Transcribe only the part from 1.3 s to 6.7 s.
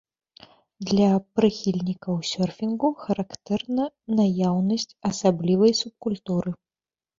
прыхільнікаў сёрфінгу характэрна наяўнасць асаблівай субкультуры.